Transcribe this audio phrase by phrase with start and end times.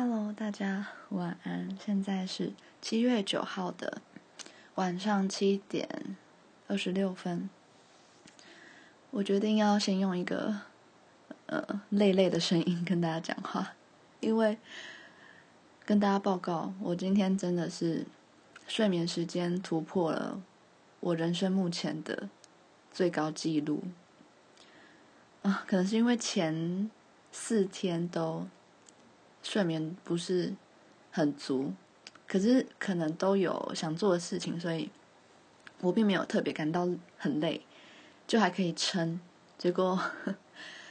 [0.00, 1.76] Hello，大家晚安。
[1.84, 4.00] 现在是七月九号的
[4.76, 6.16] 晚上七点
[6.68, 7.50] 二十六分。
[9.10, 10.60] 我决定要先用一个
[11.46, 13.74] 呃累累的声音跟大家讲话，
[14.20, 14.58] 因为
[15.84, 18.06] 跟大家报告，我今天真的是
[18.68, 20.40] 睡眠时间突破了
[21.00, 22.28] 我人生目前的
[22.92, 23.82] 最高纪录。
[25.42, 26.88] 啊，可能是因为前
[27.32, 28.46] 四天都。
[29.50, 30.54] 睡眠不是
[31.10, 31.72] 很足，
[32.26, 34.90] 可是可能都有想做的事情，所以
[35.80, 37.64] 我并没有特别感到很累，
[38.26, 39.18] 就还可以撑。
[39.56, 39.98] 结果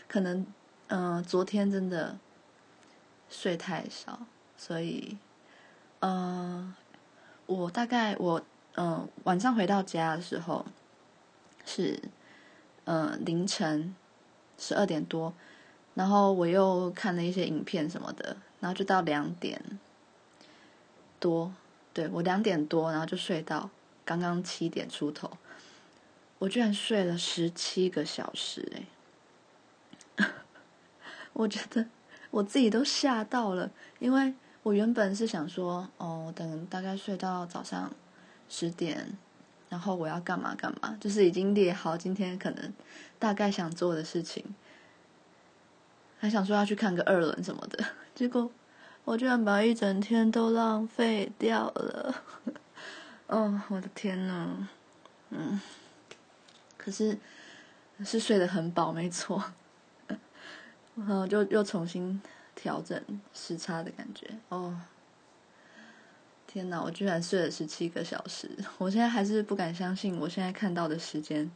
[0.07, 0.43] 可能
[0.87, 2.17] 嗯、呃，昨天真的
[3.29, 4.21] 睡太少，
[4.57, 5.19] 所以
[5.99, 6.75] 嗯、呃，
[7.45, 8.39] 我大概我
[8.73, 10.65] 嗯、呃、晚上回到家的时候
[11.63, 12.01] 是
[12.85, 13.93] 嗯、呃、凌晨
[14.57, 15.31] 十二点多。
[15.93, 19.61] 然后我又看了一些影片什么的，然后就到两点
[21.19, 21.53] 多，
[21.93, 23.69] 对，我两点多，然后就睡到
[24.03, 25.37] 刚刚七点出头，
[26.39, 28.85] 我居然睡了十七个小时，
[30.17, 30.25] 哎，
[31.33, 31.85] 我觉得
[32.31, 33.69] 我自己都吓到了，
[33.99, 37.93] 因为我原本是想说，哦，等大概睡到早上
[38.49, 39.17] 十点，
[39.69, 42.73] 然后我要干嘛干嘛，就是已经列好今天可能
[43.19, 44.43] 大概想做的事情。
[46.19, 48.49] 还想说要去看个二轮什么的， 结果
[49.05, 52.23] 我居然把一整天都浪费掉了。
[53.27, 54.67] 哦，我的天呐，
[55.29, 55.59] 嗯，
[56.77, 57.17] 可是
[58.03, 59.43] 是睡得很饱，没错。
[60.95, 62.19] 然后就又重新
[62.55, 62.99] 调整
[63.33, 64.27] 时差的感觉。
[64.49, 64.75] 哦，
[66.47, 71.51] 天呐，我居然睡了十七个小时，我现在还是不敢相信我现在看到的时间，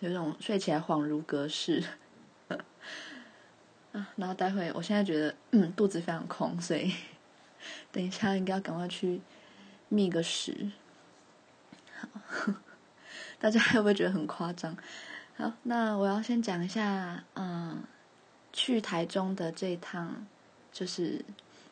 [0.00, 1.84] 有种睡起来恍如隔世。
[3.94, 6.92] 啊，然后待会，我现在觉得，肚子非常空，所以
[7.92, 9.20] 等一下应该要赶快去
[9.88, 10.72] 觅个食。
[12.00, 12.08] 好，
[13.38, 14.76] 大家会不会觉得很夸张？
[15.36, 17.84] 好，那我要先讲一下，嗯，
[18.52, 20.26] 去台中的这一趟，
[20.72, 21.24] 就是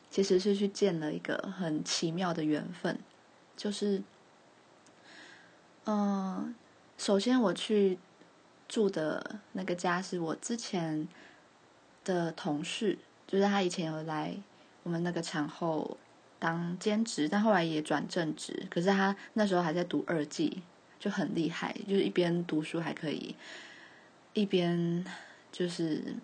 [0.08, 2.96] 其实是去见了一个很奇妙的缘分，
[3.56, 4.00] 就是，
[5.86, 6.54] 嗯，
[6.96, 7.98] 首先我去
[8.68, 11.08] 住的那个家是我之前。
[12.04, 14.34] 的同事，就是他以前有来
[14.82, 15.96] 我们那个产后
[16.38, 18.66] 当兼职，但后来也转正职。
[18.68, 20.62] 可是他那时候还在读二技，
[20.98, 23.36] 就很厉害，就是一边读书还可以，
[24.32, 25.04] 一边
[25.52, 26.16] 就是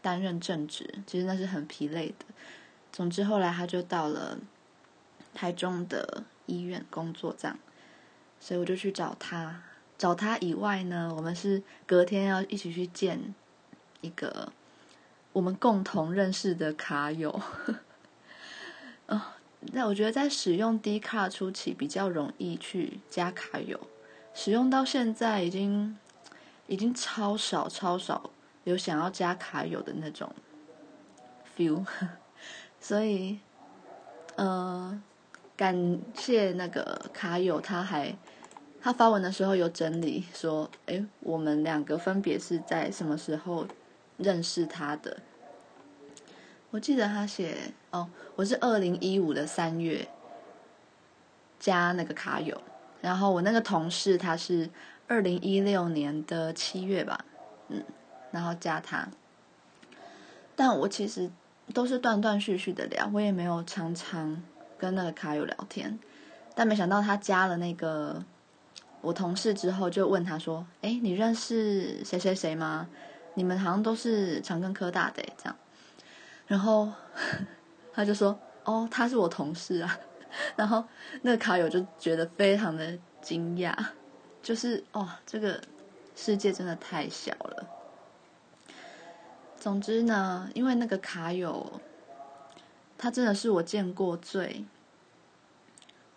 [0.00, 0.88] 担任正职。
[1.06, 2.24] 其实那是很疲累的。
[2.90, 4.38] 总之后来他就到了
[5.32, 7.58] 台中的医院工作，这样，
[8.40, 9.62] 所以我就去找他。
[9.96, 13.34] 找他以外呢，我们是隔天要一起去见
[14.00, 14.52] 一个。
[15.32, 17.40] 我们共同认识的卡友，
[19.06, 19.20] 哦，
[19.72, 23.80] 那我觉得在使用 D 卡初期比较容易去加卡友，
[24.34, 25.96] 使用到现在已经
[26.66, 28.30] 已经超少超少
[28.64, 30.30] 有想要加卡友的那种
[31.56, 31.84] feel，
[32.80, 33.38] 所以
[34.36, 35.00] 呃，
[35.56, 38.14] 感谢那个卡友，他还
[38.80, 43.66] 他发文的时候有整理说，诶，我们两个分别是在什么时候
[44.16, 45.18] 认识他的，
[46.70, 50.08] 我记得他写哦，我是二零一五的三月
[51.58, 52.60] 加那个卡友，
[53.00, 54.70] 然后我那个同事他是
[55.08, 57.24] 二零一六年的七月吧，
[57.68, 57.82] 嗯，
[58.30, 59.08] 然后加他，
[60.54, 61.30] 但我其实
[61.74, 64.42] 都是断断续续的聊，我也没有常常
[64.78, 65.98] 跟那个卡友聊天，
[66.54, 68.24] 但没想到他加了那个
[69.00, 72.88] 我同事之后，就问他说：“哎，你认识谁谁谁吗？”
[73.34, 75.56] 你们好像都是长庚科大的这样，
[76.46, 76.92] 然后
[77.92, 79.98] 他就说：“哦，他是我同事啊。
[80.56, 80.84] ”然后
[81.22, 83.74] 那个卡友就觉得非常的惊讶，
[84.42, 85.62] 就是哦，这个
[86.14, 87.66] 世界真的太小了。
[89.58, 91.80] 总之呢，因为那个卡友，
[92.98, 94.64] 他真的是我见过最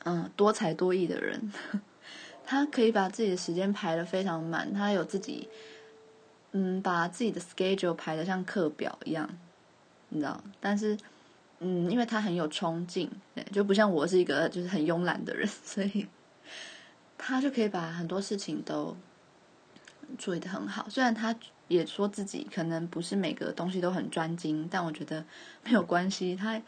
[0.03, 1.51] 嗯多才多艺的人，
[2.43, 5.49] 他可以把自己的时间排得非常满，他有自己。
[6.57, 9.29] 嗯，把自己的 schedule 排得像课表一样，
[10.07, 10.41] 你知道？
[10.61, 10.97] 但是，
[11.59, 16.07] 嗯，因为他很有冲劲，对，就不像我是一个就是很慵懒的人， 所以
[17.17, 18.95] 他就可以把很多事情都
[20.17, 20.87] 处理得很好。
[20.87, 21.35] 虽然他
[21.67, 25.25] 也说自己可能不是每个东西都很专精，但我觉得
[25.65, 26.37] 没有关系。
[26.37, 26.61] 他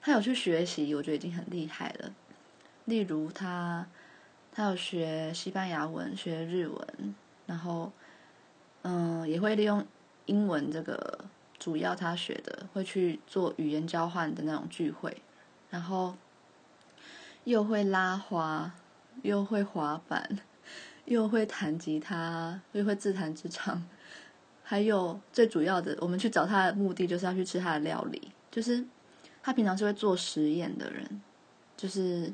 [0.00, 2.14] 他有去学习，我觉得已经很厉害了。
[2.86, 3.86] 例如他
[4.50, 7.14] 他有学西班牙文，学日文，
[7.44, 7.92] 然后。
[8.82, 9.86] 嗯，也会利用
[10.26, 11.24] 英文这个
[11.58, 15.22] 主要他学的，会去做语言交换的那种聚会，
[15.68, 16.16] 然后
[17.44, 18.72] 又会拉花，
[19.22, 20.38] 又会滑板，
[21.04, 23.82] 又会弹吉他，又会自弹自唱，
[24.62, 28.84] 还有最主要的，我们去找他的目的就是要去吃他的料理，就是
[29.42, 31.20] 他平常是会做实验的人，
[31.76, 32.32] 就是。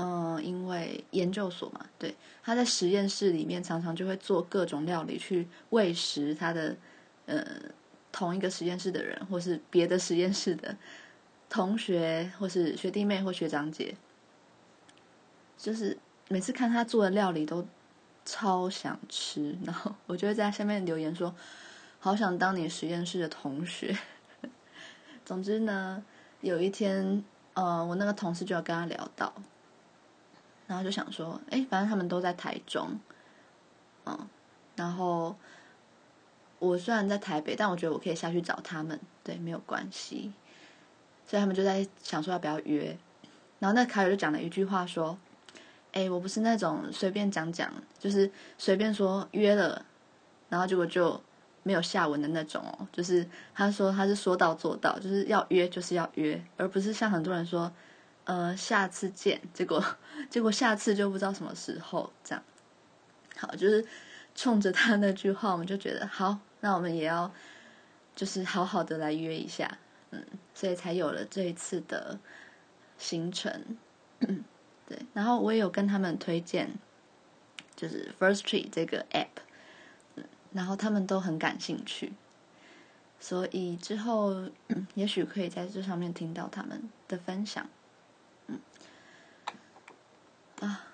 [0.00, 6.76] 嗯，因为研究所嘛，对，他在实验室里面常常就会做各种料理去喂食他的，
[7.26, 7.44] 呃，
[8.12, 10.76] 同一个实验室的人，或是别的实验室的
[11.50, 13.96] 同学，或是学弟妹或学长姐，
[15.56, 15.98] 就是
[16.28, 17.66] 每次看他做的料理都
[18.24, 21.34] 超想吃，然后我就会在下面留言说，
[21.98, 23.98] 好想当你实验室的同学。
[25.26, 26.04] 总之呢，
[26.40, 27.24] 有一天，
[27.54, 29.32] 呃，我那个同事就要跟他聊到。
[30.68, 33.00] 然后就想说，哎，反正他们都在台中，
[34.04, 34.28] 嗯，
[34.76, 35.34] 然后
[36.58, 40.30] 我虽然在台北，但我觉得我可以下去找他们，对，没有关系。
[41.26, 42.94] 所以他们就在想说要不要约。
[43.58, 45.18] 然后那卡友就讲了一句话说，
[45.92, 49.82] 哎，我不是那种随便讲讲，就是随便说约了，
[50.50, 51.18] 然后结果就
[51.62, 52.86] 没有下文的那种哦。
[52.92, 57.72] 就是他说他是说到做到，就是要约就是要约，而不是像很多人说。
[58.28, 59.40] 呃，下次见。
[59.54, 59.82] 结果，
[60.28, 62.44] 结果下次就不知道什么时候这样。
[63.38, 63.82] 好，就是
[64.34, 67.32] 冲着他那句话，我们就觉得好，那我们也要
[68.14, 69.78] 就是好好的来约一下，
[70.10, 70.22] 嗯，
[70.52, 72.18] 所以才有了这一次的
[72.98, 73.78] 行程。
[74.20, 76.68] 对，然后我也有跟他们推荐，
[77.74, 80.22] 就是 First Tree 这个 app，
[80.52, 82.12] 然后他们都很感兴趣，
[83.18, 84.50] 所以之后
[84.94, 87.66] 也许可以在这上面听到他们的分享。
[90.60, 90.86] 啊，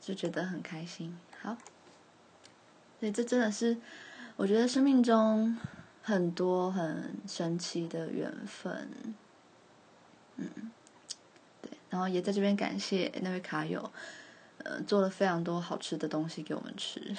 [0.00, 1.16] 就觉得很开心。
[1.40, 1.56] 好，
[2.98, 3.76] 所以这真的是
[4.36, 5.56] 我觉得生命中
[6.02, 8.88] 很多很神奇的缘分。
[10.36, 10.72] 嗯，
[11.62, 13.92] 对，然后也在这边感谢那位卡友，
[14.64, 17.14] 呃，做了非常多好吃的东西给我们吃，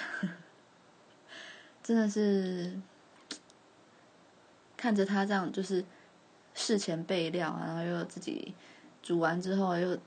[1.81, 2.78] 真的是
[4.76, 5.86] 看着他这样，就是
[6.54, 8.54] 事前备料，然后又自己
[9.02, 9.98] 煮完之后又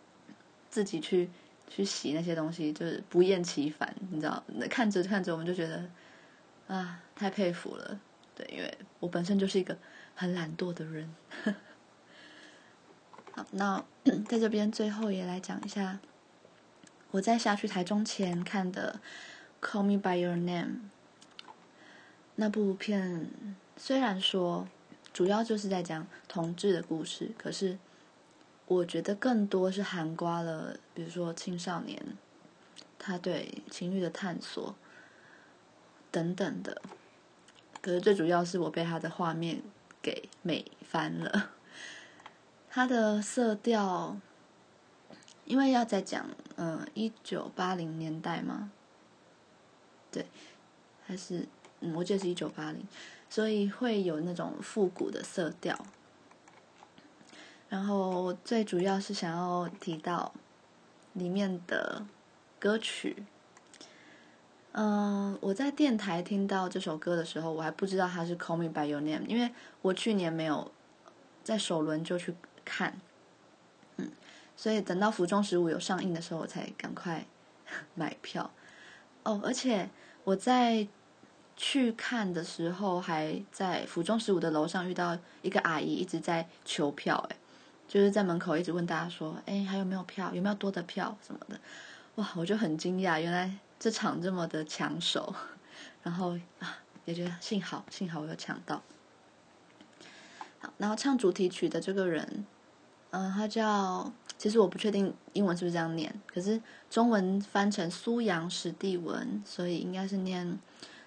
[0.68, 1.30] 自己去。
[1.74, 4.42] 去洗那些东西，就是不厌其烦，你知道？
[4.46, 5.88] 那看着看着，我们就觉得
[6.68, 7.98] 啊，太佩服了。
[8.34, 9.74] 对，因为我本身就是一个
[10.14, 11.14] 很懒惰的人。
[13.32, 13.82] 好，那
[14.28, 15.98] 在这边最后也来讲一下，
[17.10, 19.00] 我在下去台中前看的
[19.66, 20.66] 《Call Me by Your Name》
[22.34, 23.30] 那部片，
[23.78, 24.68] 虽然说
[25.14, 27.78] 主要就是在讲同志的故事，可是。
[28.66, 32.00] 我觉得更多是涵盖了，比如说青少年，
[32.98, 34.74] 他对情欲的探索
[36.10, 36.80] 等等的。
[37.82, 39.60] 可是最主要是我被他的画面
[40.00, 41.50] 给美翻了。
[42.70, 44.16] 他的色调，
[45.44, 46.26] 因为要在讲，
[46.56, 48.70] 嗯，一九八零年代嘛，
[50.10, 50.24] 对，
[51.04, 51.46] 还是
[51.80, 52.86] 嗯，我记得是一九八零，
[53.28, 55.78] 所以会有那种复古的色调。
[57.72, 60.30] 然后最主要是想要提到
[61.14, 62.04] 里面的
[62.58, 63.24] 歌曲。
[64.72, 70.70] 嗯，我在电台听到这首歌的时候，我还不知道它是《Call Me by Your Name》，因为我去年没有
[71.42, 73.00] 在首轮就去看，
[73.96, 74.12] 嗯，
[74.54, 77.24] 所以等到府中十五有上映的时候，我才赶快
[77.96, 78.50] 买票。
[79.22, 79.88] 哦，而且
[80.24, 80.86] 我在
[81.56, 87.36] 去看的时候，还在府中十五的楼上遇到一个阿姨，一直在求票，哎。
[87.92, 90.32] 就是在门口一直问大家说：“哎，还有没有票？
[90.32, 91.60] 有没有多的票什么的？”
[92.16, 95.34] 哇，我就很惊讶，原来这场这么的抢手。
[96.02, 98.82] 然后啊，也觉得幸好幸好我有抢到。
[100.58, 102.46] 好，然后唱主题曲的这个人，
[103.10, 104.10] 嗯，他叫……
[104.38, 110.58] 其实我不确定英文是不是这样念，可是中文翻成苏阳史蒂文，所以应该是念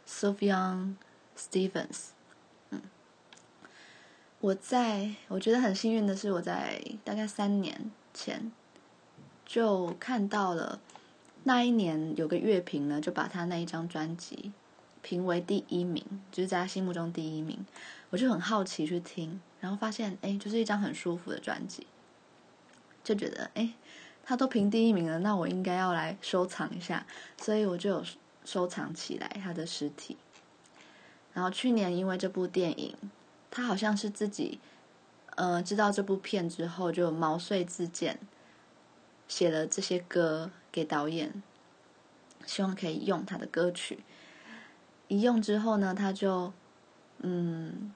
[0.08, 0.94] Sufjan
[1.36, 2.10] Stevens。
[4.46, 8.52] 我在我觉得很幸运的是，我在大概三年前
[9.44, 10.80] 就看到了
[11.46, 14.52] 那一年有个乐评呢，就把他那一张专辑
[15.02, 17.66] 评为第一名，就是在他心目中第一名。
[18.12, 21.88] 我就很好奇去听，然后发现哎，就是一张很舒服的专辑，
[23.04, 23.74] 就觉得哎，
[24.24, 27.08] 他都评第一名了，那我应该要来收藏一下，
[27.42, 28.06] 所以我就有
[28.44, 30.16] 收藏起来他的实体。
[31.34, 32.96] 然后去年因为这部电影。
[33.56, 34.60] 他好像是自己，
[35.38, 38.20] 呃，知道这部片之后就毛遂自荐，
[39.30, 41.42] 写了这些歌给导演，
[42.46, 44.04] 希望可以用他的歌曲。
[45.08, 46.52] 一用之后呢，他就，
[47.20, 47.94] 嗯，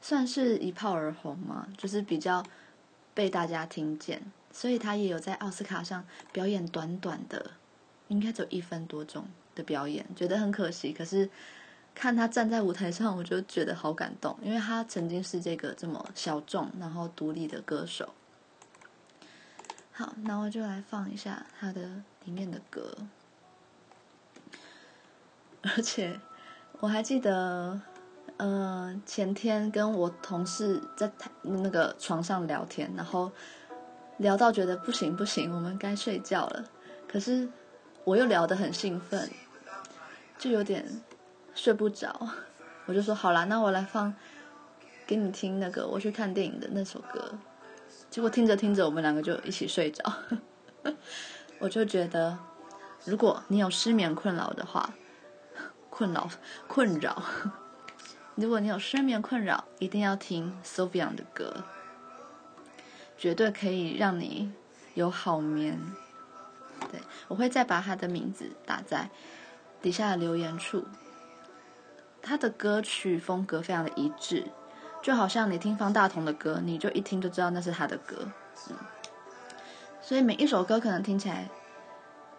[0.00, 2.42] 算是一炮而红嘛，就是比较
[3.12, 7.50] 被大家听见，所以他也有在奥斯卡上表演短短的，
[8.08, 10.94] 应该只有一分多钟的表演，觉得很可惜。
[10.94, 11.28] 可是
[11.94, 18.12] 看他站在舞台上，我就觉得好感动，因为他曾经是这个这么小众然后独立的歌手。
[19.92, 21.82] 好，那我就来放一下他的
[22.24, 22.96] 里面的歌，
[25.62, 26.20] 而且
[26.80, 27.80] 我还记得。
[28.38, 31.08] 嗯、前天跟我同事在
[31.42, 33.30] 那个床上聊天，然后
[34.16, 36.64] 聊到觉得不行不行，我们该睡觉了。
[37.06, 37.48] 可是
[38.02, 39.30] 我又聊得很兴奋，
[40.36, 40.84] 就有点
[41.54, 42.28] 睡不着。
[42.86, 44.14] 我就说好啦，那我来放
[45.06, 47.38] 给你听那个我去看电影的那首歌。
[48.10, 50.12] 结果听着听着，我们两个就一起睡着。
[51.58, 52.38] 我就觉得，
[53.04, 54.94] 如果你有失眠困扰的话，
[55.88, 56.28] 困扰
[56.68, 57.22] 困扰。
[58.34, 61.64] 如果你有失眠困扰，一定要听 Sufjan 的歌，
[63.16, 64.52] 绝对可以让你
[64.94, 65.80] 有好眠。
[66.92, 69.08] 对，我会再把他的名字打在
[69.80, 70.84] 底下的留言处。
[72.24, 74.44] 他的歌曲风格非常的一致，
[75.02, 78.16] 就好像你听方大同的歌，你就一听就知道那是他的歌。
[78.70, 78.76] 嗯，
[80.00, 81.48] 所以每一首歌可能听起来，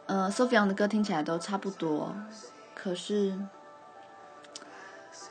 [0.07, 2.15] 呃，Sufjan 的歌听起来都差不多，
[2.73, 3.39] 可是。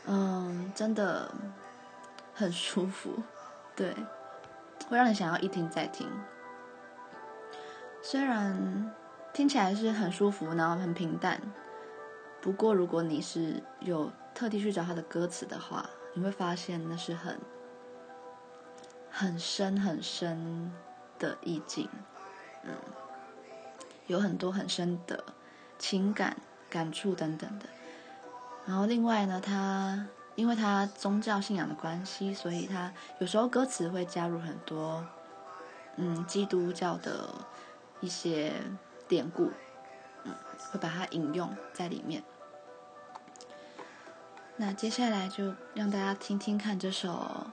[0.06, 1.30] 嗯，真的
[2.34, 3.14] 很舒服，
[3.74, 3.94] 对，
[4.88, 6.06] 会让你想要一听再听。
[8.02, 8.92] 虽然
[9.32, 11.40] 听起来是很舒服，然后很平淡，
[12.42, 17.38] 不过如果你是有特地去找他的歌词的话，你会发现那是很
[19.10, 20.72] 很深很深
[21.18, 21.88] 的意境，
[22.64, 22.74] 嗯，
[24.08, 25.22] 有很多很深的
[25.78, 26.36] 情感
[26.68, 27.66] 感触等等的。
[28.66, 35.06] 然后另外呢，他因为他宗教信仰的关系，所以他有时候歌词会加入很多，
[35.96, 37.28] 嗯，基督教的
[38.00, 38.52] 一些
[39.06, 39.52] 典故，
[40.24, 40.34] 嗯，
[40.72, 42.24] 会把它引用在里面。
[44.56, 47.46] 那接下来就让大家听听看这首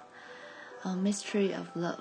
[0.88, 1.96] 《A Mystery of Love》。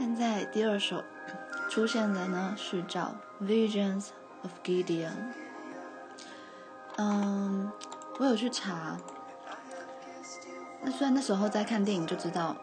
[0.00, 1.04] 现在第二首
[1.68, 3.14] 出现的呢是叫
[3.44, 4.06] 《Visions
[4.42, 5.10] of Gideon》。
[6.96, 7.70] 嗯，
[8.18, 8.96] 我有去查，
[10.80, 12.56] 那虽然那时候在看电影就知道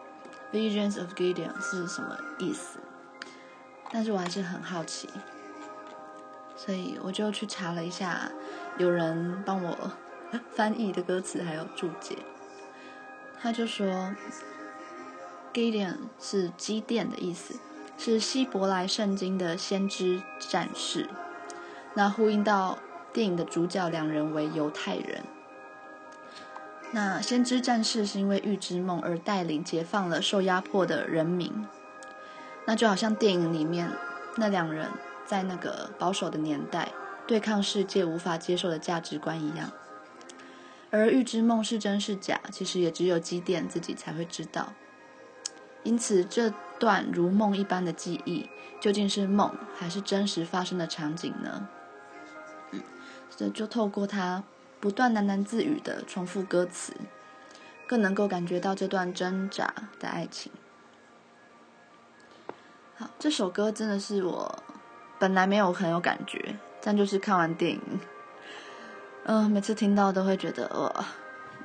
[0.52, 2.80] 《Visions of Gideon》是什么意思，
[3.92, 5.08] 但是我还是很好奇，
[6.56, 8.32] 所以我就去查了一下，
[8.78, 9.92] 有人帮我
[10.50, 12.18] 翻译的歌词还有注解，
[13.40, 14.12] 他就说
[15.58, 17.58] 基甸是基甸的意思，
[17.96, 21.08] 是希伯来圣经的先知战士，
[21.94, 22.78] 那呼应到。
[23.10, 25.24] 电影的主角两人为犹太人。
[26.92, 31.66] 那先知战士是因为预知梦而带领解放了受压迫的人民。
[32.66, 33.90] 那就好像电影里面
[34.36, 34.88] 那两人
[35.26, 36.92] 在那个保守的年代
[37.26, 39.72] 对抗世界无法接受的价值观一样。
[40.90, 44.74] 而预知梦是真是假，其实也只有基甸自己才会知道。
[45.88, 48.46] 因此，这段如梦一般的记忆
[48.78, 51.66] 究竟是梦还是真实发生的场景呢？
[53.34, 54.44] 这就透过他
[54.80, 56.92] 不断喃喃自语的重复歌词，
[57.86, 60.52] 更能够感觉到这段挣扎的爱情。
[62.98, 64.62] 好，这首歌真的是我
[65.18, 67.80] 本来没有很有感觉，但就是看完电影，
[69.24, 71.06] 嗯、每次听到都会觉得哇，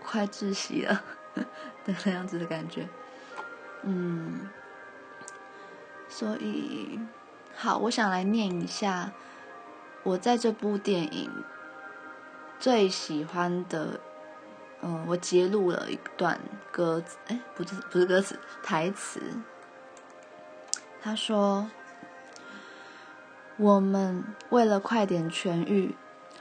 [0.02, 1.04] 快窒息了
[1.84, 2.88] 的那样子的感觉。
[3.84, 4.50] 嗯，
[6.10, 7.00] 所以
[7.56, 9.12] 好，我想来念一下
[10.04, 11.30] 我在这部电影。
[12.60, 14.00] 最喜欢的，
[14.82, 16.40] 嗯，我截录了一段
[16.72, 19.22] 歌词，哎，不是不是歌词，台词。
[21.02, 21.70] 他说
[23.58, 25.94] ：“我们为了快点痊愈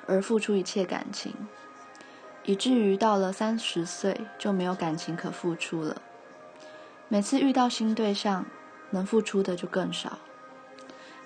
[0.07, 1.35] 而付出一切感情，
[2.44, 6.00] 以至于到了三十岁就没有感情可付出了。
[7.12, 8.46] 每次遇到新对象，
[8.88, 10.18] 能付出的就更少。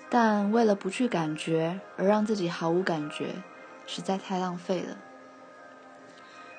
[0.09, 3.41] 但为了不去感觉而让自己毫无感觉。”
[3.87, 4.97] 实在太浪费了。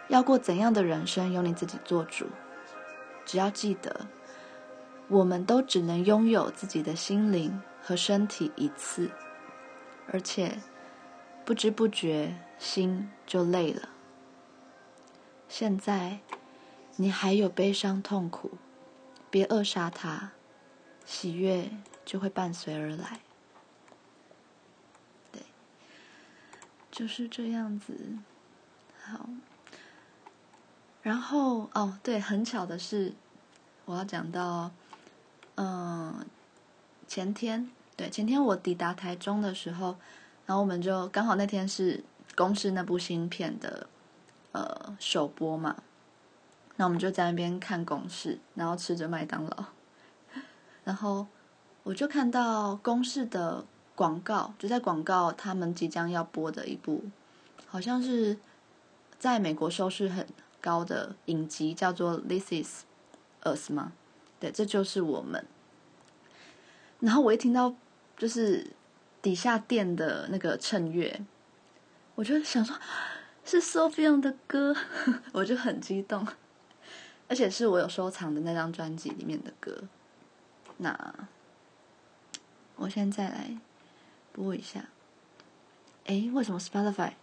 [0.09, 2.29] 要过怎样的人生，由你自己做主。
[3.27, 4.07] 只要记得，
[5.09, 9.11] 我们都只能拥有自己的心灵和身体一次，
[10.11, 10.57] 而且
[11.45, 13.91] 不知不觉心就累了。
[15.51, 16.21] 现在
[16.97, 18.53] 你还有悲伤痛苦，
[19.31, 20.33] 别扼杀它，
[21.05, 21.71] 喜悦
[22.05, 23.21] 就会伴随而来。
[25.31, 25.43] 对
[26.91, 28.19] 就是这样子，
[29.03, 29.29] 好。
[31.03, 33.15] 然后哦，对，很巧的是，
[33.85, 34.71] 我要讲到，
[35.55, 36.27] 嗯，
[37.07, 39.97] 前天，对，前天我抵达台中的时候，
[40.45, 43.89] 然后我们就刚好那天是公司那部新片的，
[44.53, 45.83] 呃，首播嘛，
[46.79, 49.65] 那我们就在那边看公视，然后吃着麦当劳，
[50.83, 51.27] 然后
[51.83, 53.67] 我就看到公视的。
[53.99, 57.03] 广告就在广告，他们即将要播的一部，
[57.67, 58.39] 好像是
[59.19, 60.25] 在美国收视很
[60.61, 62.85] 高的影集，叫做《This Is
[63.43, 63.91] Us》吗？
[64.39, 65.45] 对，这就是我们。
[67.01, 67.75] 然后我一听到
[68.17, 68.69] 就是
[69.21, 71.21] 底下店的那个衬乐，
[72.15, 72.77] 我就想说
[73.45, 74.77] 是 Sufjan 的歌，
[75.35, 76.25] 我就很激动，
[77.29, 79.85] 而且是我有收藏的那张专辑里面的歌。
[80.79, 81.15] 那
[82.77, 83.59] 我现在来。
[84.31, 84.85] 播一下，
[86.05, 87.15] 哎，为什么 Spotify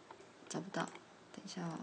[0.49, 0.83] 找不到？
[1.31, 1.79] 等一下哦。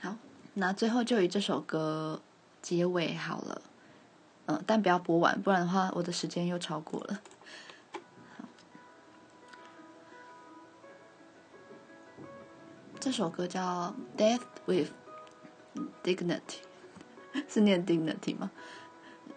[0.00, 0.16] 好，
[0.54, 2.22] 那最后就以这首歌
[2.60, 3.62] 结尾好了。
[4.46, 7.20] 嗯，但不要播完，不然的话我的时间又超过了。
[13.02, 14.90] 这首歌叫《Death with
[16.04, 16.60] Dignity》，
[17.52, 18.48] 是念 Dignity 吗？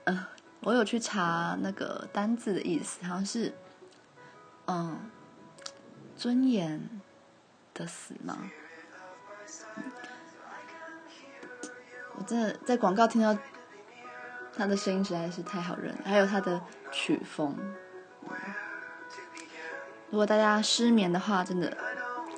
[0.04, 0.23] 嗯、
[0.60, 3.51] 我有去查那个单字的意思，好像是
[4.67, 5.10] 嗯
[6.15, 6.88] 尊严
[7.73, 8.38] 的死吗？
[12.17, 13.36] 我真的在广告听到
[14.56, 17.58] 他的声音实在是太好认，还有他的曲风。
[20.12, 21.75] 如果大家失眠的话，真的。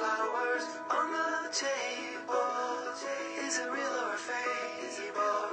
[0.00, 2.48] flowers on the table.
[3.44, 5.44] Is it real or a fable?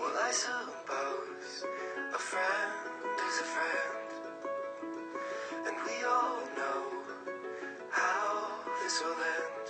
[0.00, 1.64] Well, I suppose
[2.12, 2.72] a friend
[3.28, 4.08] is a friend.
[5.66, 6.80] And we all know
[7.88, 9.66] how this will end.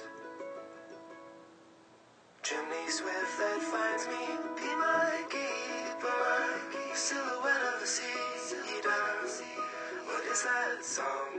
[2.42, 4.24] Chimney swift that finds me,
[4.58, 6.26] be my keeper.
[6.94, 9.42] Silhouette of the sea, does
[10.06, 11.30] What is that song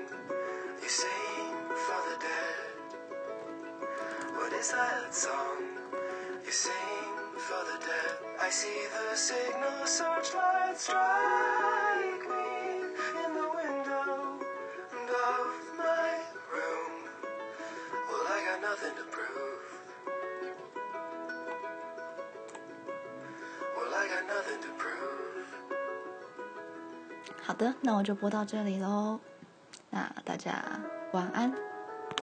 [0.81, 1.24] you sing?
[4.70, 5.56] sad song
[6.44, 6.72] you sing
[7.36, 8.14] for the dead.
[8.38, 12.84] I see the signal searchlight strike me
[13.24, 14.38] in the window
[15.32, 16.12] of my
[16.52, 16.92] room.
[18.08, 19.66] Well, I got nothing to prove.
[23.74, 25.48] Well, I got nothing to prove.
[27.42, 29.18] 好的，那我就播到这里喽。
[29.88, 30.62] 那大家
[31.12, 31.63] 晚安。